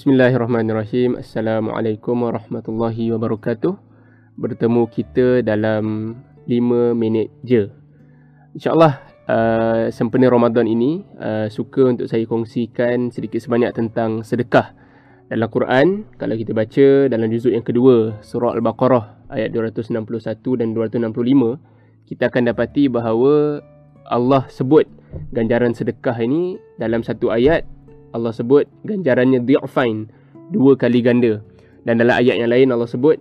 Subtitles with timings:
[0.00, 1.20] Bismillahirrahmanirrahim.
[1.20, 3.76] Assalamualaikum warahmatullahi wabarakatuh.
[4.32, 6.16] Bertemu kita dalam
[6.48, 7.68] 5 minit je.
[8.56, 8.96] InsyaAllah
[9.28, 14.72] uh, sempena Ramadan ini uh, suka untuk saya kongsikan sedikit sebanyak tentang sedekah.
[15.28, 20.00] Dalam Quran, kalau kita baca dalam juzuk yang kedua, surah Al-Baqarah ayat 261
[20.64, 21.60] dan 265,
[22.08, 23.60] kita akan dapati bahawa
[24.08, 24.88] Allah sebut
[25.28, 27.68] ganjaran sedekah ini dalam satu ayat
[28.10, 30.10] Allah sebut ganjarannya di'fain
[30.50, 31.42] dua kali ganda.
[31.86, 33.16] Dan dalam ayat yang lain Allah sebut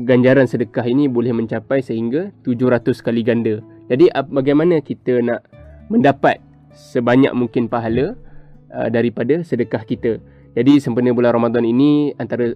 [0.00, 3.62] ganjaran sedekah ini boleh mencapai sehingga 700 kali ganda.
[3.86, 5.46] Jadi bagaimana kita nak
[5.92, 6.40] mendapat
[6.74, 8.18] sebanyak mungkin pahala
[8.72, 10.18] uh, daripada sedekah kita?
[10.54, 12.54] Jadi sempena bulan Ramadan ini antara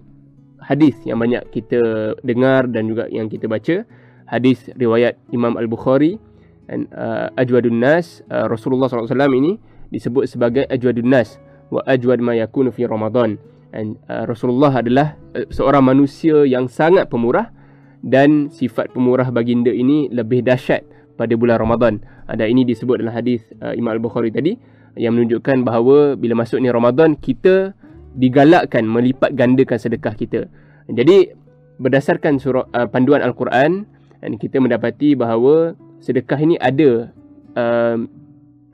[0.63, 3.87] hadis yang banyak kita dengar dan juga yang kita baca
[4.27, 6.19] hadis riwayat Imam Al-Bukhari
[6.67, 9.57] dan uh, Ajwadun Nas uh, Rasulullah SAW ini
[9.89, 11.37] disebut sebagai ajwadun nas
[11.69, 13.37] wa ajwad ma yakunu fi ramadan
[13.73, 17.53] and uh, Rasulullah adalah uh, seorang manusia yang sangat pemurah
[18.01, 20.87] dan sifat pemurah baginda ini lebih dahsyat
[21.19, 21.99] pada bulan Ramadan.
[22.31, 24.55] Ada ini disebut dalam hadis uh, Imam Al-Bukhari tadi
[24.95, 27.75] yang menunjukkan bahawa bila masuk ni Ramadan kita
[28.15, 30.41] digalakkan melipat gandakan sedekah kita.
[30.89, 31.35] Jadi
[31.77, 33.85] berdasarkan surah uh, panduan Al-Quran
[34.19, 37.11] dan kita mendapati bahawa sedekah ini ada
[37.55, 37.97] uh,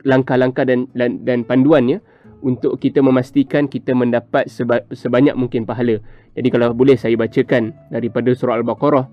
[0.05, 1.99] langkah-langkah dan, dan dan panduannya
[2.45, 5.97] untuk kita memastikan kita mendapat seba, sebanyak mungkin pahala.
[6.37, 9.05] Jadi kalau boleh saya bacakan daripada surah Al-Baqarah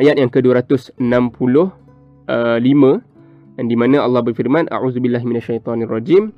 [0.00, 0.96] ayat yang ke-265
[2.30, 2.58] uh,
[3.58, 6.30] dan di mana Allah berfirman a'udzubillahi minasyaitonirrajim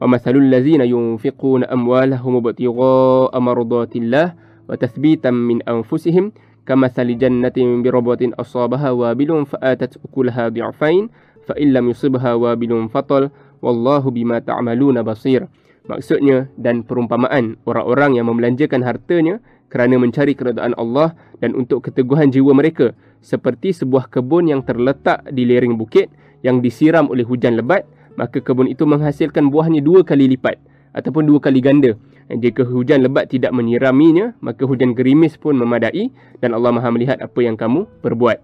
[0.00, 4.36] wa mathalul ladzina yunfiquna amwalahum ibtigha'a mardatillah
[4.68, 6.36] wa tathbitan min anfusihim
[6.68, 11.08] kamathali jannatin bi rabatin asabaha wabilun fa'atat ukulaha di'fain
[11.44, 13.30] fa illam yusibha wabilun fatal
[13.64, 15.46] wallahu bima ta'maluna basir.
[15.88, 19.40] Maksudnya dan perumpamaan orang-orang yang membelanjakan hartanya
[19.72, 22.92] kerana mencari keredaan Allah dan untuk keteguhan jiwa mereka
[23.24, 26.10] seperti sebuah kebun yang terletak di lereng bukit
[26.44, 27.86] yang disiram oleh hujan lebat
[28.18, 30.58] maka kebun itu menghasilkan buahnya dua kali lipat
[30.92, 31.94] ataupun dua kali ganda.
[32.30, 37.38] Jika hujan lebat tidak menyiraminya maka hujan gerimis pun memadai dan Allah Maha melihat apa
[37.42, 38.38] yang kamu perbuat.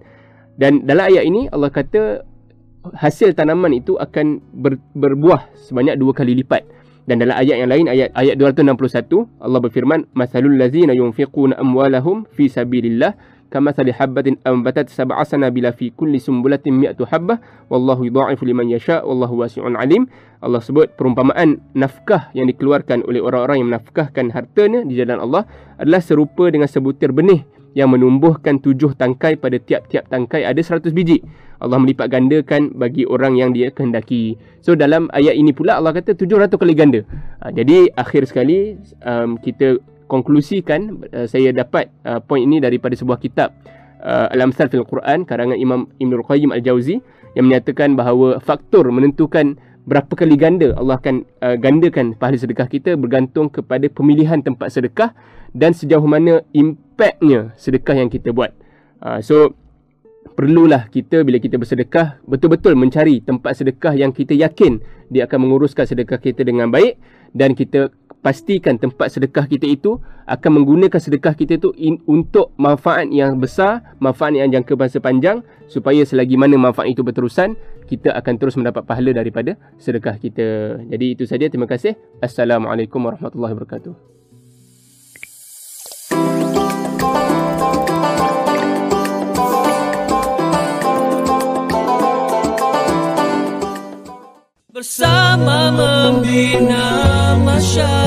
[0.56, 2.24] Dan dalam ayat ini Allah kata
[2.94, 6.62] hasil tanaman itu akan ber, berbuah sebanyak dua kali lipat.
[7.06, 12.50] Dan dalam ayat yang lain, ayat ayat 261, Allah berfirman, "Masalul ladzina yunfiquna amwalahum fi
[12.50, 13.14] sabilillah
[13.46, 17.38] kama sali habbatin ambatat sab'a sanabila fi kulli sumbulatin mi'atu habbah
[17.70, 20.10] wallahu yudha'ifu liman yasha wallahu wasi'un alim."
[20.42, 25.46] Allah sebut perumpamaan nafkah yang dikeluarkan oleh orang-orang yang menafkahkan hartanya di jalan Allah
[25.78, 31.20] adalah serupa dengan sebutir benih yang menumbuhkan tujuh tangkai pada tiap-tiap tangkai ada seratus biji.
[31.60, 34.40] Allah melipat gandakan bagi orang yang dia kehendaki.
[34.64, 37.04] So dalam ayat ini pula Allah kata 700 kali ganda.
[37.44, 39.76] Ha, jadi akhir sekali um, kita
[40.08, 43.52] konklusikan uh, saya dapat uh, poin ini daripada sebuah kitab
[44.00, 47.04] uh, Al-Amsal fil Quran karangan Imam Ibn Qayyim Al-Jauzi
[47.36, 52.96] yang menyatakan bahawa faktor menentukan berapa kali ganda Allah akan uh, gandakan pahala sedekah kita
[52.96, 55.12] bergantung kepada pemilihan tempat sedekah
[55.52, 56.40] dan sejauh mana
[56.96, 58.56] impaknya sedekah yang kita buat.
[59.04, 59.52] Uh, so
[60.32, 64.80] perlulah kita bila kita bersedekah betul-betul mencari tempat sedekah yang kita yakin
[65.12, 66.96] dia akan menguruskan sedekah kita dengan baik
[67.36, 67.92] dan kita
[68.24, 73.94] pastikan tempat sedekah kita itu akan menggunakan sedekah kita itu in, untuk manfaat yang besar,
[74.00, 77.54] manfaat yang jangka masa panjang supaya selagi mana manfaat itu berterusan
[77.86, 80.80] kita akan terus mendapat pahala daripada sedekah kita.
[80.90, 81.94] Jadi itu saja terima kasih.
[82.18, 84.25] Assalamualaikum warahmatullahi wabarakatuh.
[95.36, 98.05] mama mbina masha